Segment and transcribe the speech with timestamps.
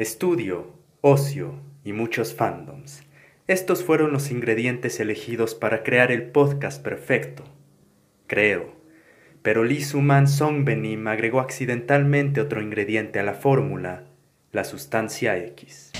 [0.00, 0.72] Estudio,
[1.02, 3.02] ocio y muchos fandoms.
[3.46, 7.44] Estos fueron los ingredientes elegidos para crear el podcast perfecto.
[8.26, 8.72] Creo.
[9.42, 14.04] Pero Lee Suman Songbenim agregó accidentalmente otro ingrediente a la fórmula,
[14.52, 15.90] la sustancia X.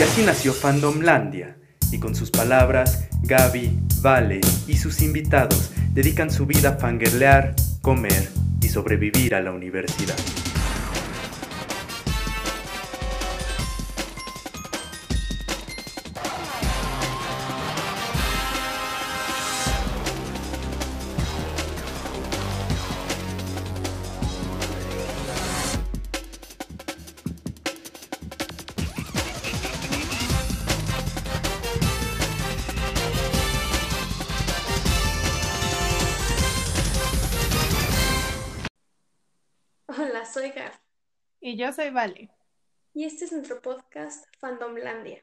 [0.00, 1.58] Y así nació Fandomlandia,
[1.92, 8.30] y con sus palabras, Gaby, Vale y sus invitados dedican su vida a fangirlear, comer
[8.62, 10.16] y sobrevivir a la universidad.
[40.18, 40.72] Hola, soy Gab
[41.40, 42.28] Y yo soy Vale,
[42.92, 45.22] y este es nuestro podcast Fandomlandia.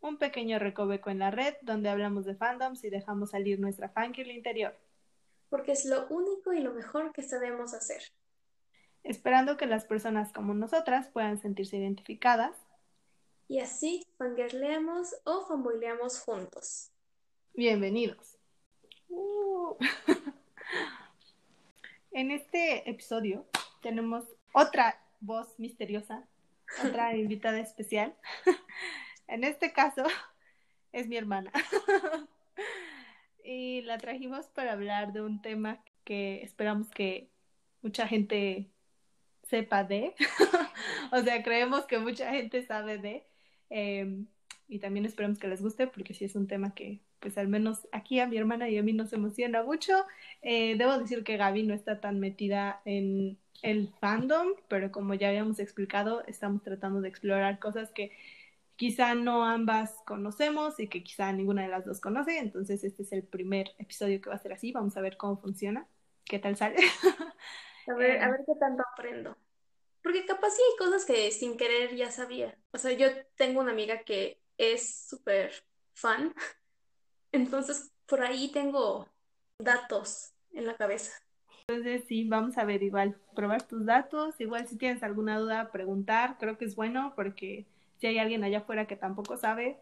[0.00, 4.32] un pequeño recoveco en la red donde hablamos de fandoms y dejamos salir nuestra fangirl
[4.32, 4.76] interior,
[5.50, 8.02] porque es lo único y lo mejor que sabemos hacer.
[9.04, 12.56] esperando que las personas como nosotras puedan sentirse identificadas.
[13.46, 16.90] Y así fangirleamos o fanboileamos juntos.
[17.54, 18.36] Bienvenidos.
[19.10, 19.76] Uh.
[22.10, 23.46] en este episodio
[23.88, 26.22] tenemos otra voz misteriosa,
[26.84, 28.14] otra invitada especial.
[29.28, 30.04] en este caso
[30.92, 31.50] es mi hermana.
[33.42, 37.30] y la trajimos para hablar de un tema que esperamos que
[37.80, 38.68] mucha gente
[39.44, 40.14] sepa de.
[41.10, 43.26] o sea, creemos que mucha gente sabe de.
[43.70, 44.22] Eh,
[44.68, 47.88] y también esperamos que les guste porque sí es un tema que pues al menos
[47.90, 49.94] aquí a mi hermana y a mí nos emociona mucho.
[50.42, 55.28] Eh, debo decir que Gaby no está tan metida en el fandom, pero como ya
[55.28, 58.12] habíamos explicado, estamos tratando de explorar cosas que
[58.76, 62.38] quizá no ambas conocemos y que quizá ninguna de las dos conoce.
[62.38, 64.72] Entonces este es el primer episodio que va a ser así.
[64.72, 65.86] Vamos a ver cómo funciona.
[66.24, 66.76] ¿Qué tal sale?
[67.88, 69.36] A ver, a ver qué tanto aprendo.
[70.02, 72.56] Porque capaz sí hay cosas que sin querer ya sabía.
[72.70, 75.52] O sea, yo tengo una amiga que es súper
[75.94, 76.34] fan,
[77.32, 79.08] entonces por ahí tengo
[79.58, 81.12] datos en la cabeza.
[81.68, 86.38] Entonces, sí, vamos a ver igual, probar tus datos, igual si tienes alguna duda, preguntar,
[86.40, 87.66] creo que es bueno porque
[87.98, 89.78] si hay alguien allá afuera que tampoco sabe,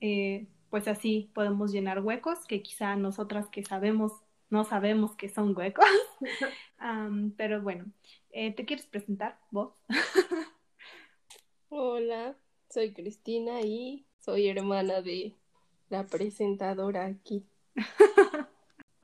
[0.00, 4.12] eh, pues así podemos llenar huecos que quizá nosotras que sabemos
[4.50, 5.84] no sabemos que son huecos.
[7.36, 7.84] Pero bueno,
[8.30, 9.74] eh, ¿te quieres presentar vos?
[11.68, 12.34] Hola,
[12.68, 15.36] soy Cristina y soy hermana de
[15.88, 17.46] la presentadora aquí.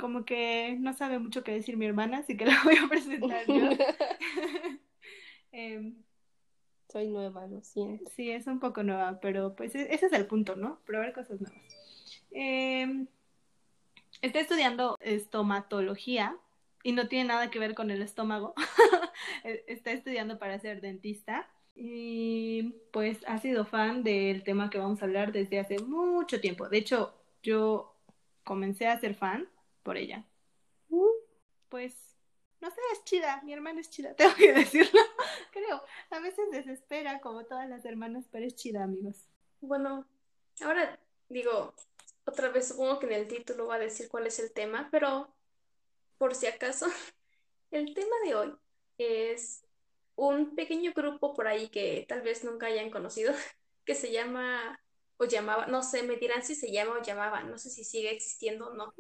[0.05, 3.47] Como que no sabe mucho qué decir mi hermana, así que la voy a presentar
[3.47, 3.71] yo.
[5.51, 5.95] Em,
[6.93, 8.11] Soy nueva, lo siento.
[8.15, 10.79] Sí, es un poco nueva, pero pues e- ese es el punto, ¿no?
[10.85, 11.59] Probar cosas nuevas.
[12.33, 13.07] Eh,
[14.21, 16.37] está estudiando estomatología
[16.83, 18.53] y no tiene nada que ver con el estómago.
[19.45, 25.01] E- Está estudiando para ser dentista y pues ha sido fan del tema que vamos
[25.01, 26.69] a hablar desde hace mucho tiempo.
[26.69, 27.97] De hecho, yo
[28.45, 29.49] comencé a ser fan
[29.85, 30.27] por ella.
[31.69, 31.95] Pues,
[32.61, 35.01] no sé, es chida, mi hermana es chida, tengo que decirlo,
[35.53, 35.83] creo.
[36.11, 39.29] A veces desespera como todas las hermanas, pero es chida, amigos.
[39.61, 40.07] Bueno,
[40.63, 41.75] ahora digo,
[42.25, 45.33] otra vez supongo que en el título va a decir cuál es el tema, pero
[46.19, 46.87] por si acaso,
[47.71, 48.55] el tema de hoy
[48.99, 49.65] es
[50.17, 53.35] un pequeño grupo por ahí que tal vez nunca hayan conocido,
[53.85, 54.81] que se llama
[55.17, 58.11] o llamaba, no sé, me dirán si se llama o llamaba, no sé si sigue
[58.11, 58.95] existiendo o no.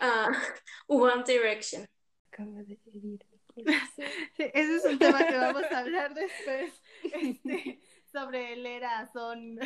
[0.00, 0.30] Ah,
[0.86, 1.86] One Direction.
[2.30, 3.24] Acaba de herir.
[3.56, 7.80] Sí, ese es un tema que vamos a hablar después, este,
[8.12, 9.58] sobre el era son...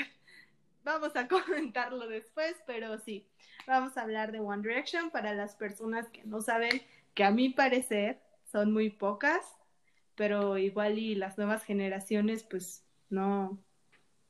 [0.85, 3.27] Vamos a comentarlo después, pero sí,
[3.67, 6.83] vamos a hablar de One Direction para las personas que no saben,
[7.15, 8.21] que a mi parecer
[8.51, 9.45] son muy pocas,
[10.15, 13.59] pero igual y las nuevas generaciones pues no,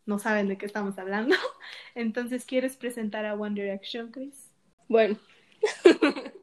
[0.06, 1.36] no saben de qué estamos hablando.
[1.94, 4.50] Entonces, ¿quieres presentar a One Direction, Chris?
[4.88, 5.18] Bueno,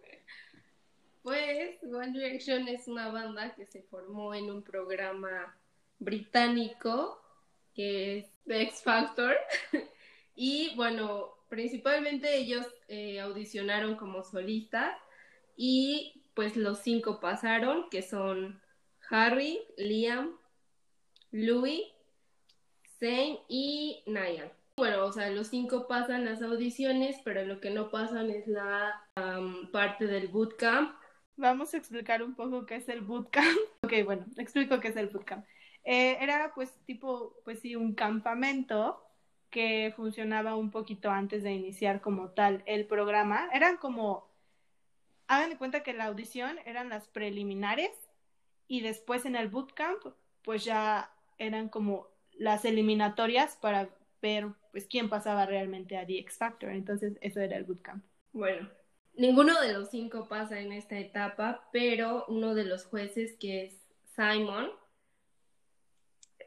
[1.24, 5.58] pues One Direction es una banda que se formó en un programa
[6.00, 7.22] británico
[7.74, 9.36] que es The X Factor.
[10.40, 14.96] Y bueno, principalmente ellos eh, audicionaron como solistas
[15.56, 18.62] y pues los cinco pasaron, que son
[19.10, 20.38] Harry, Liam,
[21.32, 21.82] Louis,
[23.00, 24.52] Zayn y Niall.
[24.78, 29.04] Bueno, o sea, los cinco pasan las audiciones, pero lo que no pasan es la
[29.72, 30.96] parte del bootcamp.
[31.36, 33.48] Vamos a explicar un poco qué es el bootcamp.
[33.82, 35.46] Ok, bueno, explico qué es el bootcamp.
[35.84, 39.04] Eh, era pues tipo, pues sí, un campamento
[39.50, 43.50] que funcionaba un poquito antes de iniciar como tal el programa.
[43.54, 44.30] Eran como,
[45.28, 47.92] hagan de cuenta que la audición eran las preliminares
[48.68, 50.06] y después en el bootcamp
[50.44, 53.90] pues ya eran como las eliminatorias para
[54.22, 54.48] ver
[54.78, 56.70] pues quién pasaba realmente a The X Factor.
[56.70, 58.06] Entonces eso era el bootcamp.
[58.32, 58.70] Bueno,
[59.16, 63.74] ninguno de los cinco pasa en esta etapa, pero uno de los jueces que es
[64.16, 64.70] Simon.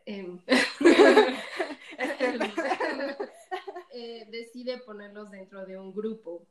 [0.07, 0.41] Em,
[3.93, 6.47] eh, decide ponerlos dentro de un grupo.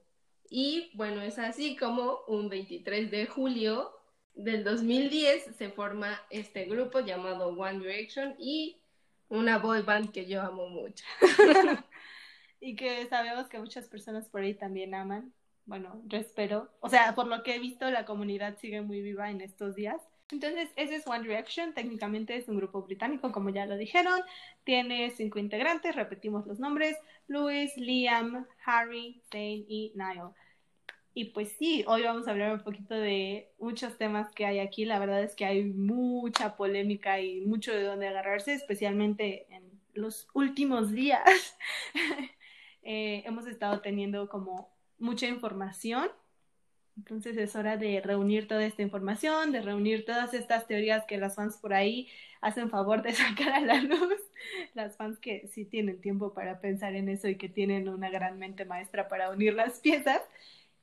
[0.49, 3.89] Y bueno, es así como un 23 de julio
[4.33, 8.81] del 2010 se forma este grupo llamado One Direction y
[9.29, 11.05] una boy band que yo amo mucho.
[12.59, 15.33] y que sabemos que muchas personas por ahí también aman.
[15.65, 16.69] Bueno, yo espero.
[16.79, 20.01] O sea, por lo que he visto, la comunidad sigue muy viva en estos días.
[20.31, 21.73] Entonces, ese es One Direction.
[21.73, 24.19] Técnicamente es un grupo británico, como ya lo dijeron.
[24.63, 26.97] Tiene cinco integrantes, repetimos los nombres:
[27.27, 30.33] Louis, Liam, Harry, Zane y Niall.
[31.19, 34.85] Y pues sí, hoy vamos a hablar un poquito de muchos temas que hay aquí.
[34.85, 40.29] La verdad es que hay mucha polémica y mucho de dónde agarrarse, especialmente en los
[40.33, 41.57] últimos días.
[42.81, 46.09] Eh, hemos estado teniendo como mucha información.
[46.97, 51.35] Entonces es hora de reunir toda esta información, de reunir todas estas teorías que las
[51.35, 52.07] fans por ahí
[52.39, 54.15] hacen favor de sacar a la luz.
[54.73, 58.39] Las fans que sí tienen tiempo para pensar en eso y que tienen una gran
[58.39, 60.21] mente maestra para unir las piezas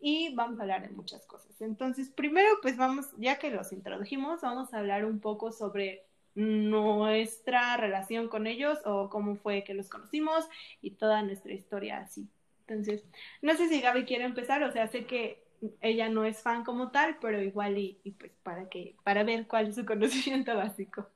[0.01, 1.61] y vamos a hablar de muchas cosas.
[1.61, 6.05] Entonces, primero, pues vamos, ya que los introdujimos, vamos a hablar un poco sobre
[6.35, 10.47] nuestra relación con ellos o cómo fue que los conocimos
[10.83, 12.29] y toda nuestra historia así.
[12.67, 13.05] Entonces,
[13.43, 15.43] no sé si Gaby quiere empezar, o sea, sé que
[15.81, 19.69] ella no es fan como tal, pero igual y, pues para que, para ver cuál
[19.69, 21.09] es su conocimiento básico.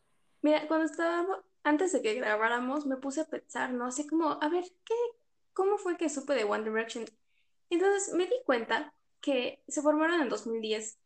[0.42, 3.86] Mira, cuando estaba, antes de que grabáramos, me puse a pensar, ¿no?
[3.86, 4.94] Así como, a ver, ¿qué,
[5.52, 7.04] cómo fue que supe de One Direction?
[7.70, 10.98] Entonces me di cuenta que se formaron en 2010.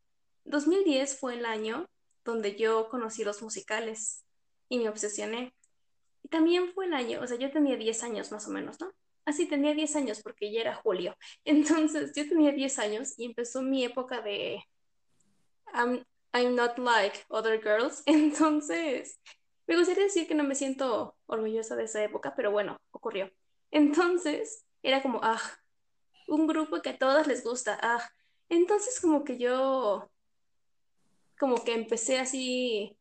[0.45, 1.89] 2010 fue el año
[2.25, 4.25] donde yo conocí los musicales
[4.69, 5.55] y me obsesioné.
[6.23, 8.93] Y también fue el año, o sea, yo tenía 10 años más o menos, ¿no?
[9.27, 11.17] Así tenía 10 años porque ya era julio.
[11.45, 14.65] Entonces yo tenía 10 años y empezó mi época de
[15.75, 18.03] I'm, I'm not like other girls.
[18.07, 19.21] Entonces,
[19.67, 23.31] me gustaría decir que no me siento orgullosa de esa época, pero bueno, ocurrió.
[23.71, 25.41] Entonces, era como, ah,
[26.29, 27.79] un grupo que a todas les gusta.
[27.83, 28.11] Ah,
[28.49, 30.11] entonces como que yo,
[31.39, 32.97] como que empecé así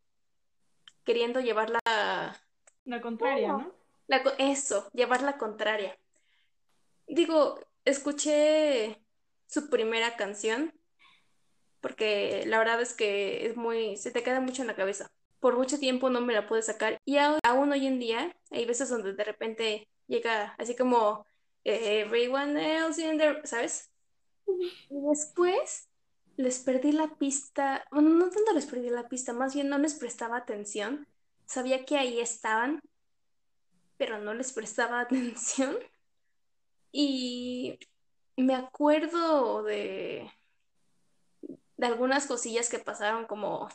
[1.04, 2.40] queriendo llevar la...
[2.86, 3.74] La contraria, ¿no?
[4.08, 5.98] La, eso, llevar la contraria.
[7.08, 9.02] Digo, escuché
[9.48, 10.74] su primera canción,
[11.82, 15.12] porque la verdad es que es muy, se te queda mucho en la cabeza.
[15.40, 18.90] Por mucho tiempo no me la pude sacar y aún hoy en día hay veces
[18.90, 21.26] donde de repente llega así como
[21.64, 23.90] everyone else in there, ¿sabes?
[24.48, 25.90] Y después
[26.36, 29.96] les perdí la pista, bueno, no tanto les perdí la pista, más bien no les
[29.96, 31.08] prestaba atención.
[31.46, 32.82] Sabía que ahí estaban,
[33.98, 35.78] pero no les prestaba atención.
[36.92, 37.80] Y
[38.38, 40.32] me acuerdo de,
[41.78, 43.70] de algunas cosillas que pasaron como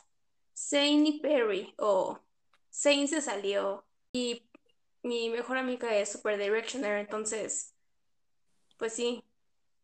[0.55, 2.19] Zane y Perry o
[2.71, 4.49] Zane se salió y
[5.01, 7.73] mi mejor amiga es Super Directioner, entonces
[8.79, 9.23] pues sí,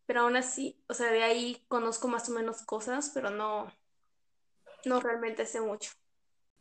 [0.07, 3.71] pero aún así, o sea, de ahí conozco más o menos cosas, pero no,
[4.85, 5.91] no realmente sé mucho.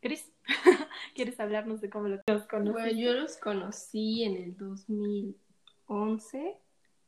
[0.00, 0.30] Cris,
[1.14, 2.72] ¿quieres hablarnos de cómo los conocí?
[2.72, 6.58] Bueno, yo los conocí en el 2011,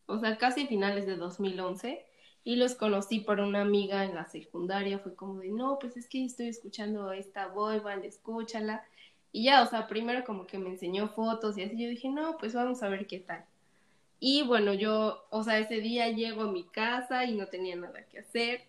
[0.06, 2.06] o sea, casi finales de 2011,
[2.44, 6.08] y los conocí por una amiga en la secundaria, fue como de, no, pues es
[6.08, 8.84] que estoy escuchando esta boy band, escúchala,
[9.32, 12.38] y ya, o sea, primero como que me enseñó fotos y así, yo dije, no,
[12.38, 13.44] pues vamos a ver qué tal.
[14.18, 18.06] Y bueno, yo, o sea, ese día llego a mi casa y no tenía nada
[18.06, 18.62] que hacer.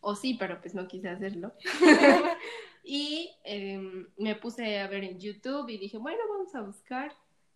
[0.00, 1.52] O sí, pero pues no quise hacerlo.
[2.84, 7.12] y em, me puse a ver en YouTube y dije, bueno, vamos a buscar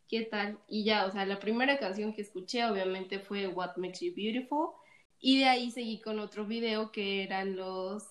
[0.08, 0.58] qué tal.
[0.68, 4.70] Y ya, o sea, la primera canción que escuché obviamente fue What Makes You Beautiful.
[5.20, 8.04] Y de ahí seguí con otro video que eran los,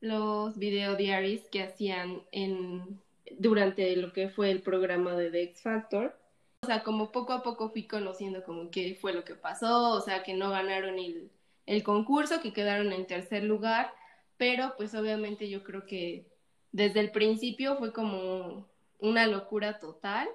[0.00, 3.00] los video diaries que hacían en,
[3.38, 6.23] durante lo que fue el programa de The X Factor
[6.64, 10.00] o sea, como poco a poco fui conociendo como qué fue lo que pasó, o
[10.00, 11.30] sea, que no ganaron el,
[11.66, 13.92] el concurso, que quedaron en tercer lugar,
[14.38, 16.26] pero pues obviamente yo creo que
[16.72, 18.66] desde el principio fue como
[18.98, 20.26] una locura total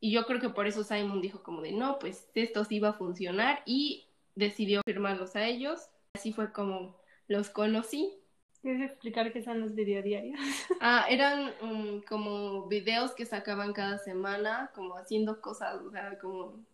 [0.00, 2.90] y yo creo que por eso Simon dijo como de no, pues esto sí va
[2.90, 5.90] a funcionar y decidió firmarlos a ellos.
[6.14, 6.96] Así fue como
[7.28, 8.18] los conocí.
[8.64, 10.40] ¿Quieres explicar qué son los videodiarios?
[10.80, 16.64] Ah, eran um, como videos que sacaban cada semana, como haciendo cosas, o sea, como...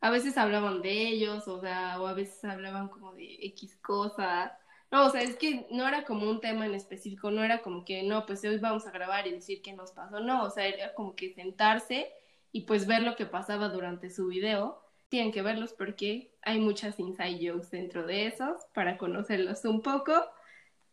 [0.00, 4.52] A veces hablaban de ellos, o sea, o a veces hablaban como de X cosas.
[4.90, 7.84] No, o sea, es que no era como un tema en específico, no era como
[7.84, 10.66] que, no, pues hoy vamos a grabar y decir qué nos pasó, no, o sea,
[10.68, 12.10] era como que sentarse
[12.50, 14.82] y pues ver lo que pasaba durante su video.
[15.10, 20.14] Tienen que verlos porque hay muchas inside jokes dentro de esos para conocerlos un poco.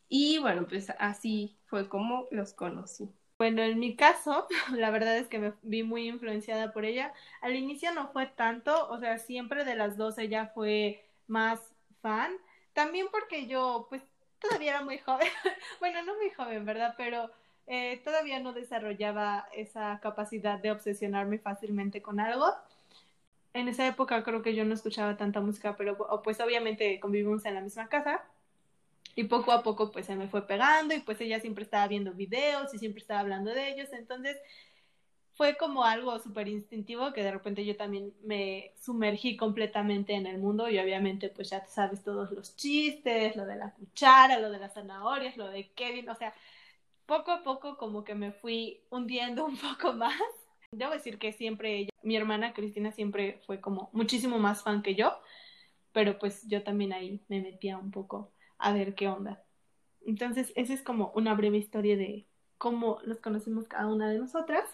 [0.08, 3.10] Y bueno, pues así fue como los conocí.
[3.38, 7.14] Bueno, en mi caso, la verdad es que me vi muy influenciada por ella.
[7.42, 11.60] Al inicio no fue tanto, o sea, siempre de las dos ella fue más
[12.02, 12.34] fan.
[12.74, 14.04] También porque yo, pues,
[14.40, 15.28] todavía era muy joven.
[15.80, 16.94] bueno, no muy joven, ¿verdad?
[16.98, 17.32] Pero
[17.68, 22.54] eh, todavía no desarrollaba esa capacidad de obsesionarme fácilmente con algo.
[23.54, 27.56] En esa época creo que yo no escuchaba tanta música, pero pues obviamente convivimos en
[27.56, 28.24] la misma casa
[29.15, 32.13] y poco a poco pues se me fue pegando y pues ella siempre estaba viendo
[32.13, 34.38] videos y siempre estaba hablando de ellos, entonces
[35.36, 40.38] fue como algo súper instintivo que de repente yo también me sumergí completamente en el
[40.38, 44.60] mundo y obviamente pues ya sabes todos los chistes, lo de la cuchara, lo de
[44.60, 46.34] las zanahorias, lo de Kevin, o sea,
[47.05, 50.19] poco a poco como que me fui hundiendo un poco más.
[50.72, 54.95] Debo decir que siempre ella, mi hermana Cristina siempre fue como muchísimo más fan que
[54.95, 55.17] yo,
[55.91, 59.44] pero pues yo también ahí me metía un poco a ver qué onda.
[60.02, 64.70] Entonces, esa es como una breve historia de cómo nos conocimos cada una de nosotras.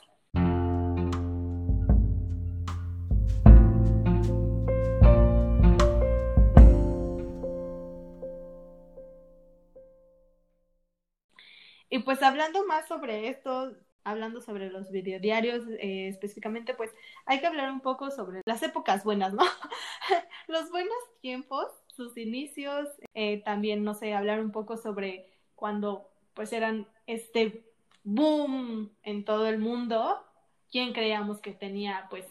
[11.94, 13.74] Y pues hablando más sobre esto,
[14.06, 16.90] hablando sobre los videodiarios eh, específicamente, pues
[17.26, 19.44] hay que hablar un poco sobre las épocas buenas, ¿no?
[20.48, 26.53] los buenos tiempos sus inicios, eh, también, no sé, hablar un poco sobre cuando pues
[26.53, 27.63] eran este
[28.03, 30.24] boom en todo el mundo,
[30.71, 32.25] quién creíamos que tenía pues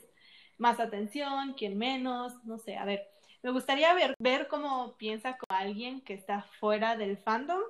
[0.59, 3.09] más atención, quién menos, no sé, a ver,
[3.43, 7.61] me gustaría ver, ver cómo piensa con alguien que está fuera del fandom,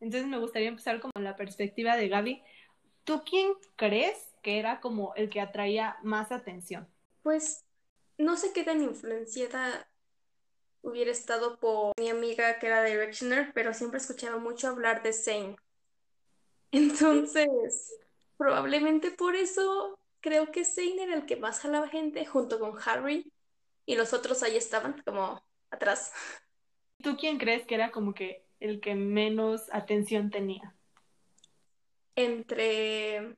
[0.00, 2.42] entonces me gustaría empezar como la perspectiva de Gaby,
[3.04, 6.88] ¿tú quién crees que era como el que atraía más atención?
[7.22, 7.64] Pues
[8.16, 9.86] no sé qué tan influenciada
[10.82, 15.56] hubiera estado por mi amiga que era Directioner, pero siempre escuchaba mucho hablar de Zane.
[16.72, 17.94] Entonces,
[18.36, 23.32] probablemente por eso creo que Zane era el que más jalaba gente junto con Harry
[23.86, 26.12] y los otros ahí estaban como atrás.
[27.02, 30.74] ¿Tú quién crees que era como que el que menos atención tenía?
[32.14, 33.36] Entre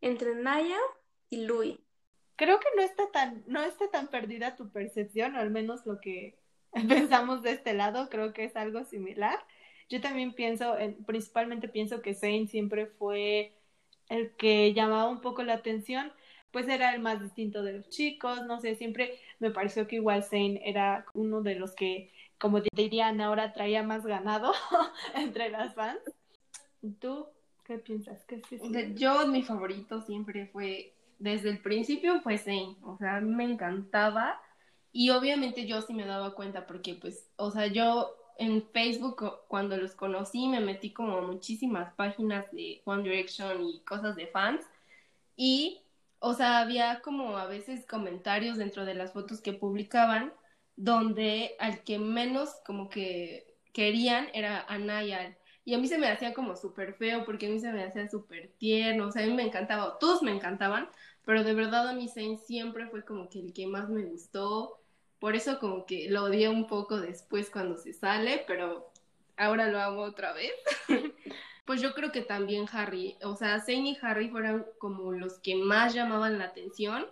[0.00, 0.78] entre Naya
[1.30, 1.78] y Louis.
[2.36, 6.00] Creo que no está tan no está tan perdida tu percepción, o al menos lo
[6.00, 6.38] que
[6.88, 9.38] pensamos de este lado, creo que es algo similar.
[9.88, 10.76] Yo también pienso,
[11.06, 13.52] principalmente pienso que Zane siempre fue
[14.08, 16.12] el que llamaba un poco la atención,
[16.50, 20.22] pues era el más distinto de los chicos, no sé, siempre me pareció que igual
[20.22, 24.52] Zane era uno de los que, como dirían ahora, traía más ganado
[25.14, 26.00] entre las fans.
[27.00, 27.26] ¿Tú
[27.64, 28.24] qué piensas?
[28.24, 28.40] ¿Qué
[28.94, 34.40] Yo, mi favorito siempre fue, desde el principio fue Zane, o sea, me encantaba
[34.96, 39.76] y obviamente yo sí me daba cuenta porque pues, o sea, yo en Facebook cuando
[39.76, 44.64] los conocí me metí como muchísimas páginas de One Direction y cosas de fans
[45.36, 45.80] y,
[46.20, 50.32] o sea, había como a veces comentarios dentro de las fotos que publicaban
[50.76, 55.36] donde al que menos como que querían era a Niall.
[55.64, 58.08] Y a mí se me hacía como súper feo porque a mí se me hacía
[58.08, 60.88] súper tierno, o sea, a mí me encantaba, todos me encantaban,
[61.24, 64.78] pero de verdad a mí siempre fue como que el que más me gustó
[65.24, 68.92] por eso como que lo odié un poco después cuando se sale, pero
[69.38, 70.52] ahora lo amo otra vez.
[71.64, 75.54] pues yo creo que también Harry, o sea, Zane y Harry fueron como los que
[75.54, 77.06] más llamaban la atención,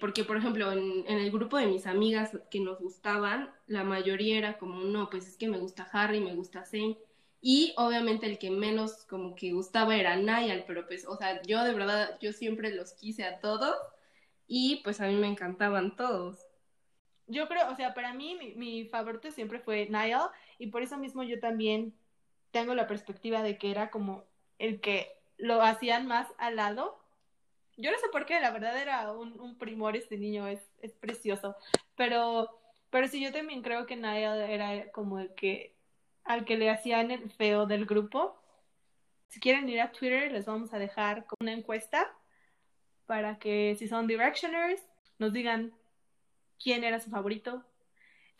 [0.00, 4.58] porque por ejemplo en, el grupo de mis amigas que nos gustaban, la mayoría era
[4.58, 6.98] como, no, pues es que me gusta Harry, me gusta Zane,
[7.40, 11.62] y obviamente el que menos como que gustaba era Niall, pero pues, o sea, yo
[11.62, 13.76] de verdad, yo siempre los quise a todos,
[14.48, 16.45] y pues a mí me encantaban todos
[17.26, 21.22] yo creo, o sea, para mí mi, favorito siempre fue Niall y por eso mismo
[21.22, 21.94] yo también
[22.50, 24.24] tengo la perspectiva de que era como
[24.58, 26.98] el que lo hacían más al lado.
[27.76, 31.56] Yo no sé por qué, la verdad era un, primor este niño, es, es precioso,
[31.94, 32.58] pero,
[32.90, 35.74] pero sí, yo también creo que Niall era como el que,
[36.24, 38.40] al que le hacían el feo del grupo.
[39.28, 42.10] Si quieren ir a Twitter, les vamos a dejar una encuesta
[43.06, 44.82] para que si son Directioners,
[45.18, 45.72] nos digan
[46.62, 47.64] quién era su favorito.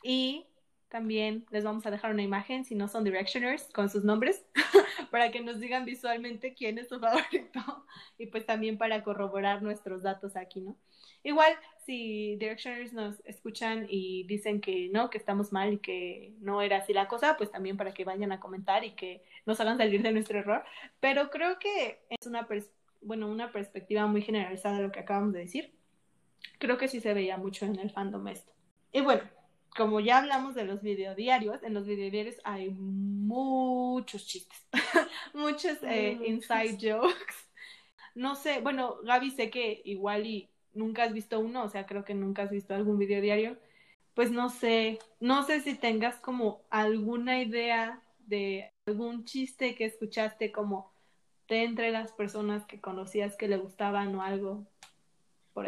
[0.03, 0.47] Y
[0.89, 4.47] también les vamos a dejar una imagen, si no son Directioners, con sus nombres,
[5.11, 7.87] para que nos digan visualmente quién es su favorito
[8.19, 10.77] y pues también para corroborar nuestros datos aquí, ¿no?
[11.23, 11.53] Igual,
[11.85, 16.79] si Directioners nos escuchan y dicen que no, que estamos mal y que no era
[16.79, 20.03] así la cosa, pues también para que vayan a comentar y que nos hagan salir
[20.03, 20.65] de nuestro error.
[21.01, 22.47] Pero creo que es una,
[23.01, 25.76] bueno, una perspectiva muy generalizada de lo que acabamos de decir.
[26.59, 28.53] Creo que sí se veía mucho en el fandom esto.
[28.93, 29.23] Y bueno,
[29.77, 34.67] como ya hablamos de los videodiarios, en los videodiarios hay muchos chistes,
[35.35, 37.35] muchos eh, inside jokes.
[38.15, 42.05] No sé, bueno, Gaby, sé que igual y nunca has visto uno, o sea, creo
[42.05, 43.59] que nunca has visto algún videodiario.
[44.15, 50.51] Pues no sé, no sé si tengas como alguna idea de algún chiste que escuchaste
[50.51, 50.91] como
[51.49, 54.67] de entre las personas que conocías que le gustaban o algo.
[55.53, 55.67] Por,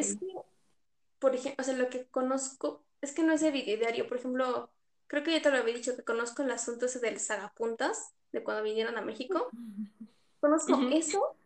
[1.18, 4.08] por ejemplo, o sea, lo que conozco es que no es de diario.
[4.08, 4.70] Por ejemplo,
[5.06, 8.42] creo que ya te lo había dicho que conozco el asunto ese del sagapuntas, de
[8.42, 9.48] cuando vinieron a México.
[10.40, 11.36] Conozco eso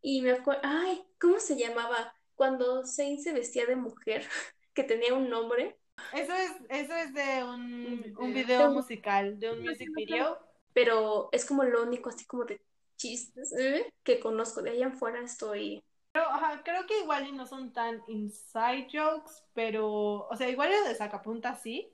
[0.00, 2.14] y me acuerdo, ay, ¿cómo se llamaba?
[2.36, 4.24] Cuando Zane se vestía de mujer,
[4.74, 5.76] que tenía un nombre.
[6.12, 10.38] Eso es, eso es de un, un video musical, de un music video.
[10.72, 12.60] Pero es como lo único así como de
[12.96, 13.92] chistes ¿eh?
[14.04, 14.62] que conozco.
[14.62, 15.82] De ahí en fuera estoy
[16.16, 20.72] pero, ajá, creo que igual y no son tan inside jokes, pero, o sea, igual
[20.72, 21.92] el de sacapunta sí,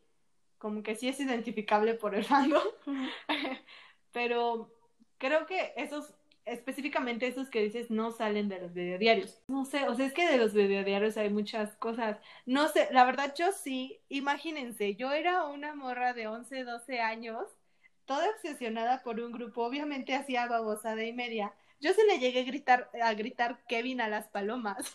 [0.58, 2.62] como que sí es identificable por el fandom,
[4.12, 4.72] pero
[5.18, 6.14] creo que esos,
[6.44, 9.42] específicamente esos que dices, no salen de los videodiarios.
[9.48, 12.16] No sé, o sea, es que de los videodiarios hay muchas cosas.
[12.46, 17.48] No sé, la verdad yo sí, imagínense, yo era una morra de 11, 12 años,
[18.04, 21.52] toda obsesionada por un grupo, obviamente hacía babosada y media
[21.82, 24.94] yo se le llegué a gritar, a gritar Kevin a las palomas.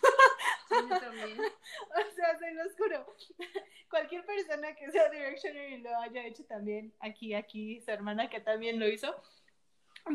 [0.70, 1.38] también.
[1.38, 3.14] o sea, se los juro.
[3.90, 8.40] Cualquier persona que sea Directioner y lo haya hecho también, aquí, aquí, su hermana que
[8.40, 9.14] también lo hizo.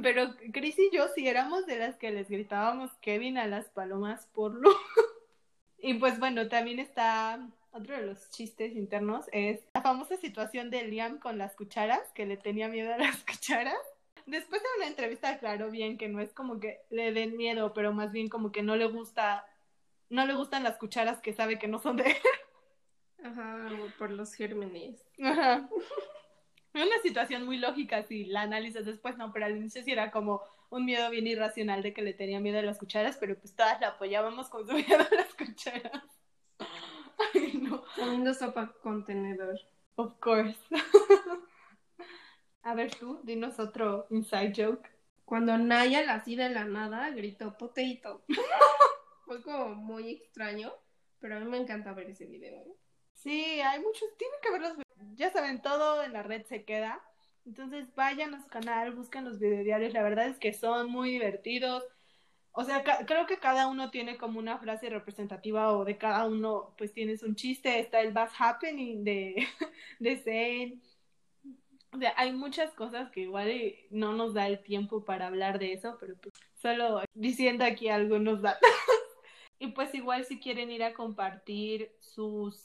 [0.02, 4.26] Pero Chris y yo sí éramos de las que les gritábamos Kevin a las palomas
[4.32, 4.70] por lo.
[5.78, 10.84] y pues bueno, también está otro de los chistes internos es la famosa situación de
[10.84, 13.91] Liam con las cucharas, que le tenía miedo a las cucharas
[14.26, 17.92] después de una entrevista aclaró bien que no es como que le den miedo, pero
[17.92, 19.46] más bien como que no le gusta,
[20.08, 22.16] no le gustan las cucharas que sabe que no son de él.
[23.24, 25.04] Ajá, por los gérmenes.
[25.22, 25.68] Ajá.
[26.74, 30.42] Una situación muy lógica si la analizas después, no, pero al inicio sí era como
[30.70, 33.78] un miedo bien irracional de que le tenía miedo a las cucharas, pero pues todas
[33.80, 36.02] la apoyábamos con su miedo a las cucharas.
[37.34, 37.84] Ay, no.
[37.94, 39.60] Comiendo sopa contenedor.
[39.96, 40.58] Of course.
[42.62, 44.88] A ver tú, dinos otro inside joke.
[45.24, 48.24] Cuando Naya, así de la nada, gritó potato.
[49.24, 50.72] Fue como muy extraño,
[51.18, 52.60] pero a mí me encanta ver ese video.
[52.60, 52.76] ¿eh?
[53.14, 54.74] Sí, hay muchos, tienen que verlos.
[55.14, 57.00] Ya saben, todo en la red se queda.
[57.44, 59.92] Entonces vayan a su canal, busquen los videodiarios.
[59.92, 61.84] La verdad es que son muy divertidos.
[62.52, 66.74] O sea, creo que cada uno tiene como una frase representativa o de cada uno
[66.76, 67.80] pues tienes un chiste.
[67.80, 69.48] Está el Bass Happening de,
[69.98, 70.82] de Zen
[71.92, 73.52] o sea, hay muchas cosas que igual
[73.90, 78.40] no nos da el tiempo para hablar de eso, pero pues solo diciendo aquí algunos
[78.40, 78.62] datos.
[79.58, 82.64] y pues igual si quieren ir a compartir sus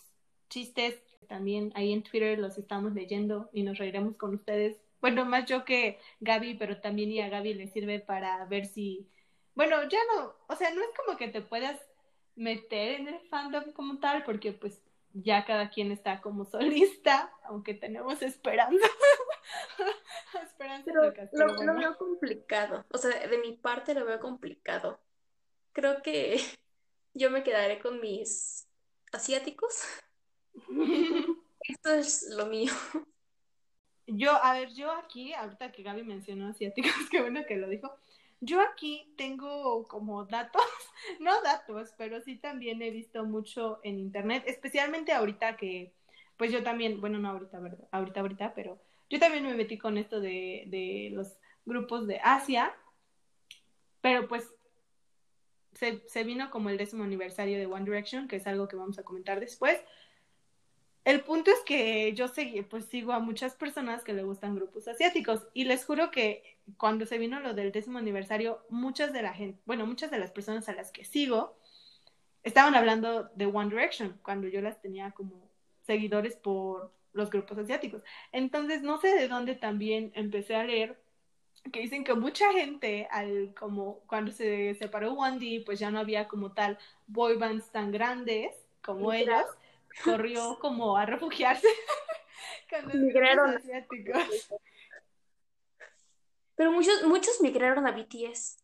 [0.49, 4.77] chistes, también ahí en Twitter los estamos leyendo y nos reiremos con ustedes.
[5.01, 9.09] Bueno, más yo que Gaby, pero también y a Gaby le sirve para ver si,
[9.55, 11.79] bueno, ya no, o sea, no es como que te puedas
[12.35, 14.81] meter en el fandom como tal, porque pues
[15.13, 18.87] ya cada quien está como solista, aunque tenemos esperanza.
[20.43, 20.91] esperanza
[21.31, 22.85] Pero lo, veo complicado.
[22.91, 24.99] O sea, de mi parte lo veo complicado.
[25.73, 26.37] Creo que
[27.13, 28.67] yo me quedaré con mis
[29.11, 29.83] asiáticos.
[31.61, 32.71] Esto es lo mío.
[34.07, 37.93] Yo, a ver, yo aquí, ahorita que Gaby mencionó asiáticos, qué bueno que lo dijo.
[38.39, 40.61] Yo aquí tengo como datos,
[41.19, 45.93] no datos, pero sí también he visto mucho en internet, especialmente ahorita que,
[46.37, 47.87] pues yo también, bueno, no ahorita, ¿verdad?
[47.91, 52.75] Ahorita, ahorita, pero yo también me metí con esto de, de los grupos de Asia,
[54.01, 54.51] pero pues
[55.73, 58.97] se, se vino como el décimo aniversario de One Direction, que es algo que vamos
[58.99, 59.79] a comentar después.
[61.05, 64.89] El punto es que yo seguí, pues sigo a muchas personas que le gustan grupos
[64.89, 69.33] asiáticos y les juro que cuando se vino lo del décimo aniversario, muchas de la
[69.33, 71.57] gente, bueno, muchas de las personas a las que sigo
[72.43, 75.49] estaban hablando de One Direction cuando yo las tenía como
[75.85, 78.03] seguidores por los grupos asiáticos.
[78.31, 80.99] Entonces, no sé de dónde también empecé a leer
[81.71, 85.99] que dicen que mucha gente, al como cuando se separó One D, pues ya no
[85.99, 86.77] había como tal
[87.07, 89.45] boy bands tan grandes como ellos
[90.03, 91.67] corrió como a refugiarse
[92.69, 93.51] Con los Migraron.
[93.51, 94.49] grupos asiáticos.
[96.55, 98.63] Pero muchos, muchos migraron a BTS.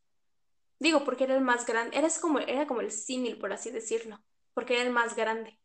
[0.79, 1.97] Digo, porque era el más grande.
[1.97, 4.19] Era como, era como el símil, por así decirlo.
[4.53, 5.59] Porque era el más grande.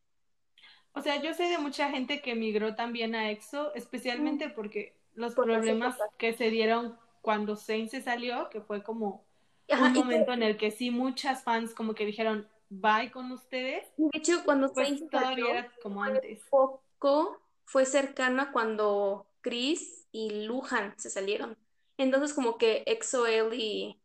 [0.92, 5.34] O sea, yo sé de mucha gente que migró también a EXO, especialmente porque los
[5.34, 9.24] Por problemas que se dieron cuando Zayn se salió, que fue como
[9.70, 13.86] Ajá, un momento en el que sí muchas fans como que dijeron bye con ustedes,
[13.96, 16.40] de hecho, cuando pues Zayn se todavía salió, era como antes.
[16.50, 21.56] poco fue cercano a cuando Chris y Luhan se salieron.
[21.96, 24.00] Entonces, como que EXO-L y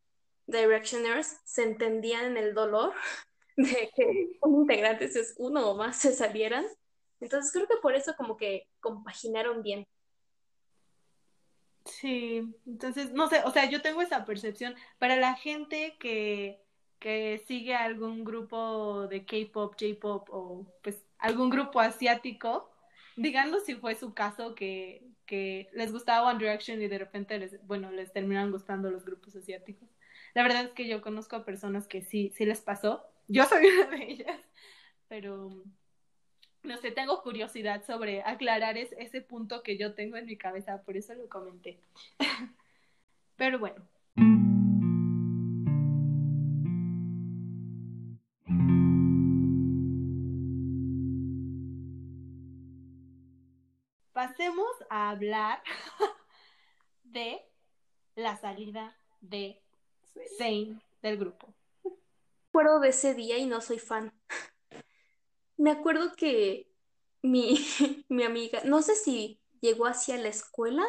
[0.47, 2.93] Directioners se entendían en el dolor
[3.57, 6.65] de que un integrante, si es uno o más, se salieran.
[7.19, 9.85] Entonces, creo que por eso como que compaginaron bien.
[11.85, 14.75] Sí, entonces, no sé, o sea, yo tengo esa percepción.
[14.99, 16.61] Para la gente que,
[16.99, 22.71] que sigue algún grupo de K-pop, J-pop o pues algún grupo asiático,
[23.15, 27.65] díganos si fue su caso que, que les gustaba One Direction y de repente les,
[27.67, 29.89] bueno, les terminan gustando los grupos asiáticos.
[30.33, 33.05] La verdad es que yo conozco a personas que sí, sí les pasó.
[33.27, 34.39] Yo soy una de ellas,
[35.07, 35.49] pero
[36.63, 40.81] no sé, tengo curiosidad sobre aclarar es- ese punto que yo tengo en mi cabeza,
[40.83, 41.79] por eso lo comenté.
[43.35, 43.83] Pero bueno.
[54.13, 55.61] Pasemos a hablar
[57.03, 57.41] de
[58.15, 59.59] la salida de
[60.37, 61.47] Zayn del grupo.
[62.53, 64.13] Acuerdo de ese día y no soy fan.
[65.57, 66.71] Me acuerdo que
[67.23, 67.57] mi,
[68.09, 70.85] mi amiga, no sé si llegó hacia la escuela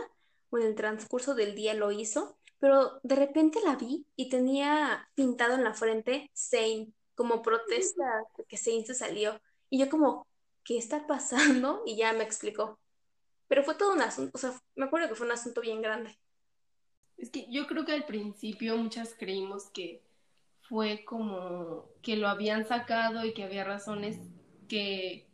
[0.50, 5.08] o en el transcurso del día lo hizo, pero de repente la vi y tenía
[5.14, 8.04] pintado en la frente Zayn como protesta
[8.46, 9.40] que Zayn se salió.
[9.70, 10.26] Y yo como,
[10.64, 11.82] ¿qué está pasando?
[11.86, 12.78] Y ya me explicó.
[13.48, 16.18] Pero fue todo un asunto, o sea, me acuerdo que fue un asunto bien grande.
[17.16, 20.03] Es que yo creo que al principio muchas creímos que
[20.68, 24.18] fue como que lo habían sacado y que había razones
[24.68, 25.26] que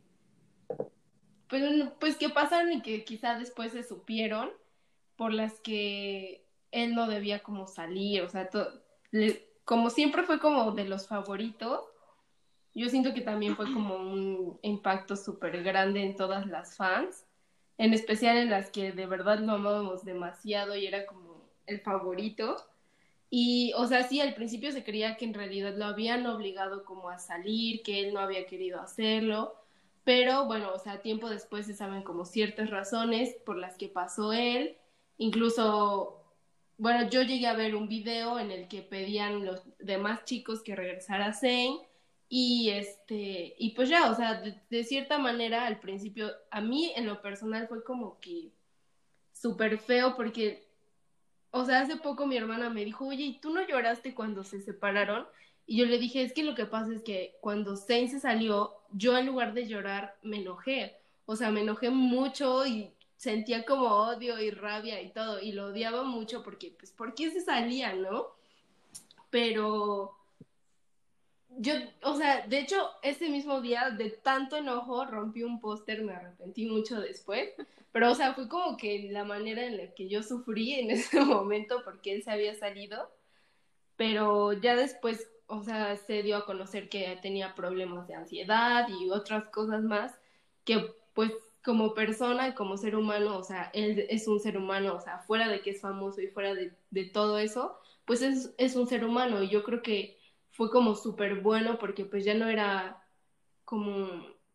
[1.49, 1.63] pues,
[1.99, 4.49] pues que pasaron y que quizá después se supieron
[5.17, 8.69] por las que él no debía como salir, o sea, to-
[9.11, 11.81] le- como siempre fue como de los favoritos,
[12.73, 17.25] yo siento que también fue como un impacto súper grande en todas las fans,
[17.77, 22.55] en especial en las que de verdad lo amábamos demasiado y era como el favorito.
[23.33, 27.09] Y, o sea, sí, al principio se creía que en realidad lo habían obligado como
[27.09, 29.55] a salir, que él no había querido hacerlo,
[30.03, 34.33] pero bueno, o sea, tiempo después se saben como ciertas razones por las que pasó
[34.33, 34.77] él,
[35.17, 36.21] incluso,
[36.77, 40.75] bueno, yo llegué a ver un video en el que pedían los demás chicos que
[40.75, 41.77] regresara Zayn
[42.27, 46.91] y este, y pues ya, o sea, de, de cierta manera al principio, a mí
[46.97, 48.51] en lo personal fue como que
[49.31, 50.70] súper feo porque
[51.51, 54.61] o sea, hace poco mi hermana me dijo, oye, ¿y tú no lloraste cuando se
[54.61, 55.27] separaron?
[55.65, 58.73] Y yo le dije, es que lo que pasa es que cuando Zayn se salió,
[58.91, 60.97] yo en lugar de llorar me enojé.
[61.25, 65.39] O sea, me enojé mucho y sentía como odio y rabia y todo.
[65.39, 68.27] Y lo odiaba mucho porque, pues, ¿por qué se salía, no?
[69.29, 70.17] Pero
[71.57, 76.13] yo, o sea, de hecho, ese mismo día, de tanto enojo, rompí un póster, me
[76.13, 77.49] arrepentí mucho después.
[77.91, 81.21] Pero, o sea, fue como que la manera en la que yo sufrí en ese
[81.21, 83.11] momento porque él se había salido.
[83.97, 89.09] Pero ya después, o sea, se dio a conocer que tenía problemas de ansiedad y
[89.09, 90.13] otras cosas más
[90.65, 91.31] que, pues,
[91.63, 95.19] como persona y como ser humano, o sea, él es un ser humano, o sea,
[95.19, 96.73] fuera de que es famoso y fuera de,
[97.13, 100.17] todo eso, pues es, es un ser humano y yo creo que
[100.51, 103.03] fue como súper bueno porque pues ya no era
[103.65, 104.07] como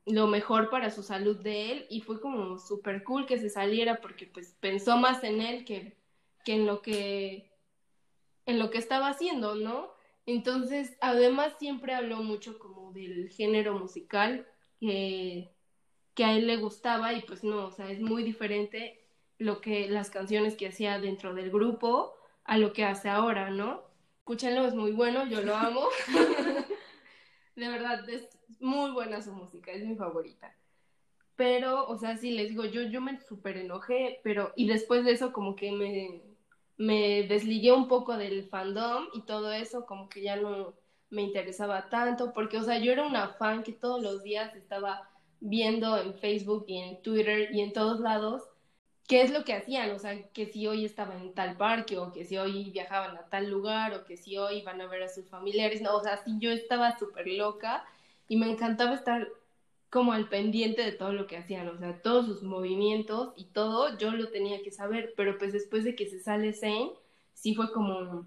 [0.07, 4.01] lo mejor para su salud de él y fue como súper cool que se saliera
[4.01, 5.97] porque pues pensó más en él que,
[6.45, 7.51] que en lo que
[8.47, 9.91] en lo que estaba haciendo, ¿no?
[10.25, 14.47] Entonces, además siempre habló mucho como del género musical
[14.81, 15.51] que,
[16.15, 19.05] que a él le gustaba y pues no, o sea, es muy diferente
[19.39, 23.83] lo que las canciones que hacía dentro del grupo a lo que hace ahora, ¿no?
[24.27, 25.87] Escúchenlo, es muy bueno, yo lo amo.
[27.55, 30.53] de verdad, es muy buena su música, es mi favorita.
[31.37, 35.13] Pero, o sea, sí, les digo, yo, yo me súper enojé, pero, y después de
[35.13, 36.23] eso como que me,
[36.77, 40.75] me desligué un poco del fandom y todo eso, como que ya no
[41.09, 45.09] me interesaba tanto, porque, o sea, yo era una fan que todos los días estaba
[45.39, 48.43] viendo en Facebook y en Twitter y en todos lados
[49.07, 52.13] qué es lo que hacían, o sea, que si hoy estaban en tal parque o
[52.13, 55.09] que si hoy viajaban a tal lugar o que si hoy iban a ver a
[55.09, 57.85] sus familiares, no, o sea, sí yo estaba súper loca
[58.29, 59.29] y me encantaba estar
[59.91, 63.97] como al pendiente de todo lo que hacían, o sea, todos sus movimientos y todo,
[63.97, 66.91] yo lo tenía que saber, pero pues después de que se sale Zane,
[67.33, 68.27] sí fue como,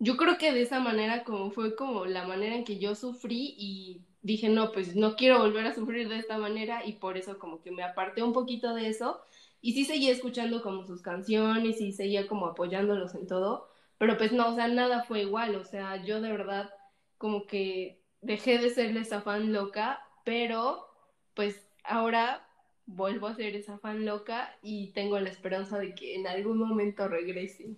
[0.00, 3.54] yo creo que de esa manera como fue como la manera en que yo sufrí
[3.56, 7.38] y dije, no, pues no quiero volver a sufrir de esta manera y por eso
[7.38, 9.20] como que me aparté un poquito de eso
[9.60, 13.68] y sí seguía escuchando como sus canciones y seguía como apoyándolos en todo,
[13.98, 16.70] pero pues no, o sea, nada fue igual, o sea, yo de verdad
[17.18, 20.86] como que dejé de serle esa fan loca, pero
[21.34, 22.46] pues ahora
[22.86, 27.08] vuelvo a ser esa fan loca y tengo la esperanza de que en algún momento
[27.08, 27.76] regrese.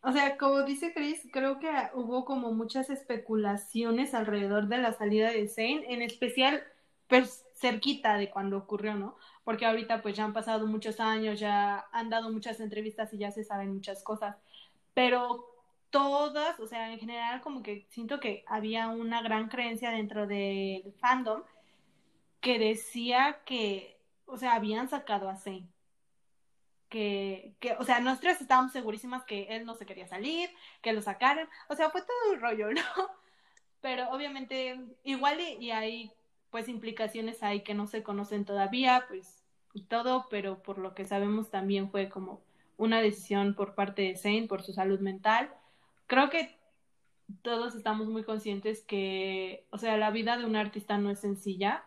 [0.00, 5.30] O sea, como dice Chris, creo que hubo como muchas especulaciones alrededor de la salida
[5.30, 6.62] de Zane, en especial
[7.08, 9.16] pues, cerquita de cuando ocurrió, ¿no?
[9.48, 13.30] Porque ahorita pues ya han pasado muchos años, ya han dado muchas entrevistas y ya
[13.30, 14.36] se saben muchas cosas,
[14.92, 15.46] pero
[15.88, 20.92] todas, o sea, en general como que siento que había una gran creencia dentro del
[21.00, 21.44] fandom
[22.42, 25.66] que decía que, o sea, habían sacado a Zane
[26.90, 30.50] que, que, o sea, nosotros estábamos segurísimas que él no se quería salir,
[30.82, 32.82] que lo sacaran, o sea, fue todo un rollo, ¿no?
[33.80, 36.12] Pero obviamente, igual y, y hay
[36.50, 39.37] pues implicaciones ahí que no se conocen todavía, pues
[39.88, 42.40] todo, pero por lo que sabemos también fue como
[42.76, 45.50] una decisión por parte de Zane por su salud mental.
[46.06, 46.56] Creo que
[47.42, 51.84] todos estamos muy conscientes que, o sea, la vida de un artista no es sencilla,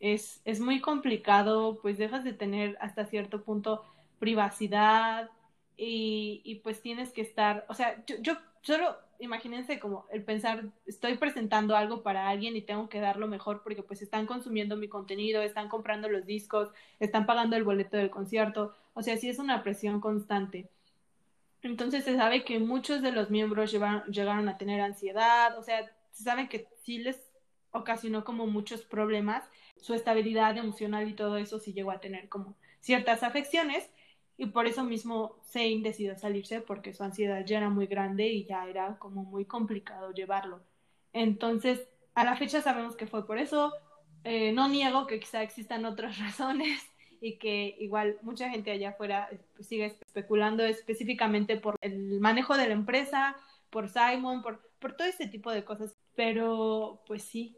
[0.00, 3.82] es, es muy complicado, pues dejas de tener hasta cierto punto
[4.18, 5.30] privacidad
[5.76, 11.16] y, pues tienes que estar, o sea, yo, yo solo imagínense como el pensar, estoy
[11.16, 14.88] presentando algo para alguien y tengo que dar lo mejor porque pues están consumiendo mi
[14.88, 19.38] contenido, están comprando los discos, están pagando el boleto del concierto, o sea, sí es
[19.38, 20.68] una presión constante.
[21.62, 25.90] Entonces se sabe que muchos de los miembros llevaron, llegaron a tener ansiedad, o sea,
[26.12, 27.20] se sabe que sí les
[27.72, 29.44] ocasionó como muchos problemas,
[29.80, 33.90] su estabilidad emocional y todo eso sí llegó a tener como ciertas afecciones
[34.38, 38.44] y por eso mismo Zane decidió salirse porque su ansiedad ya era muy grande y
[38.44, 40.60] ya era como muy complicado llevarlo.
[41.12, 43.72] Entonces, a la fecha sabemos que fue por eso.
[44.24, 46.82] Eh, no niego que quizá existan otras razones
[47.20, 52.66] y que igual mucha gente allá afuera pues, sigue especulando específicamente por el manejo de
[52.66, 53.36] la empresa,
[53.70, 55.94] por Simon, por, por todo este tipo de cosas.
[56.14, 57.56] Pero pues sí,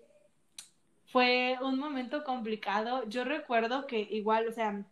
[1.06, 3.08] fue un momento complicado.
[3.08, 4.84] Yo recuerdo que igual, o sea,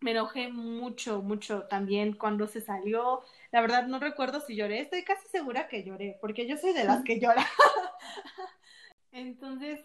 [0.00, 3.22] me enojé mucho, mucho también cuando se salió.
[3.52, 6.84] La verdad no recuerdo si lloré, estoy casi segura que lloré, porque yo soy de
[6.84, 7.46] las que llora.
[9.12, 9.80] Entonces,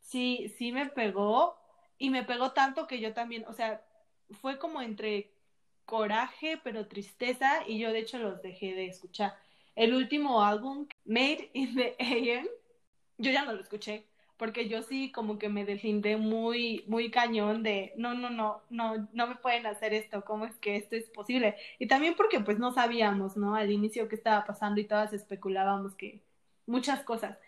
[0.00, 1.56] sí, sí me pegó
[1.98, 3.84] y me pegó tanto que yo también, o sea,
[4.40, 5.30] fue como entre
[5.84, 9.36] coraje, pero tristeza y yo de hecho los dejé de escuchar.
[9.76, 12.48] El último álbum, Made in the AM,
[13.18, 17.62] yo ya no lo escuché porque yo sí como que me deslindé muy, muy cañón
[17.62, 21.08] de, no, no, no, no, no me pueden hacer esto, ¿cómo es que esto es
[21.10, 21.56] posible?
[21.78, 23.54] Y también porque pues no sabíamos, ¿no?
[23.54, 26.22] Al inicio qué estaba pasando y todas especulábamos que
[26.66, 27.38] muchas cosas.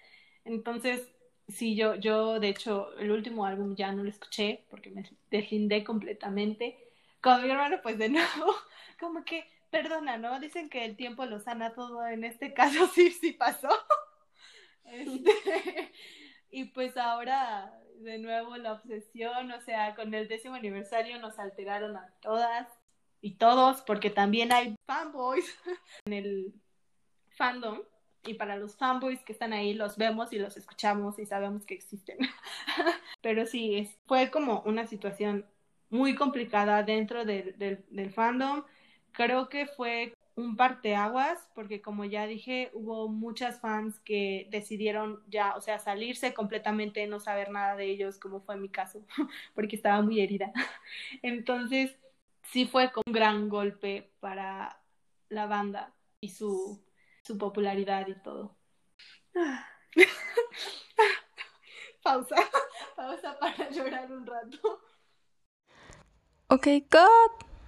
[0.45, 1.13] Entonces,
[1.49, 5.85] sí, yo, yo de hecho el último álbum ya no lo escuché porque me deslindé
[5.85, 6.79] completamente.
[7.21, 8.55] Con mi hermano, pues de nuevo,
[9.01, 10.39] como que, perdona, ¿no?
[10.41, 13.69] Dicen que el tiempo lo sana todo, en este caso sí, sí pasó.
[16.57, 21.99] Y pues ahora, de nuevo, la obsesión, o sea, con el décimo aniversario nos alteraron
[21.99, 22.67] a todas
[23.21, 25.45] y todos, porque también hay fanboys
[26.07, 26.55] en el
[27.29, 27.83] fandom.
[28.25, 31.75] Y para los fanboys que están ahí, los vemos y los escuchamos y sabemos que
[31.75, 32.17] existen.
[33.21, 35.45] Pero sí, fue como una situación
[35.91, 38.65] muy complicada dentro del, del, del fandom.
[39.13, 45.57] Creo que fue un parteaguas, porque como ya dije, hubo muchas fans que decidieron ya,
[45.57, 49.05] o sea, salirse completamente, no saber nada de ellos, como fue mi caso,
[49.55, 50.53] porque estaba muy herida.
[51.23, 51.97] Entonces,
[52.43, 54.81] sí fue un gran golpe para
[55.31, 56.85] la banda y su,
[57.23, 58.57] su popularidad y todo.
[62.03, 62.37] pausa,
[62.97, 64.81] pausa para llorar un rato.
[66.49, 67.46] Ok, cut.